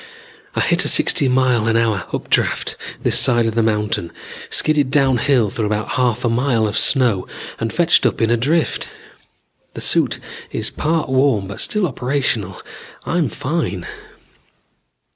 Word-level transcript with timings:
I 0.55 0.61
hit 0.61 0.83
a 0.83 0.87
sixty 0.87 1.27
mile 1.27 1.67
an 1.67 1.77
hour 1.77 2.05
updraft 2.11 2.75
this 3.03 3.19
side 3.19 3.45
of 3.45 3.53
the 3.53 3.61
mountain, 3.61 4.11
skidded 4.49 4.89
downhill 4.89 5.51
through 5.51 5.67
about 5.67 5.89
half 5.89 6.25
a 6.25 6.27
mile 6.27 6.67
of 6.67 6.75
snow 6.75 7.27
and 7.59 7.71
fetched 7.71 8.07
up 8.07 8.19
in 8.19 8.31
a 8.31 8.35
drift. 8.37 8.89
The 9.75 9.81
suit 9.81 10.19
is 10.49 10.71
part 10.71 11.07
worn 11.09 11.45
but 11.45 11.61
still 11.61 11.85
operational. 11.85 12.59
I'm 13.05 13.29
fine. 13.29 13.85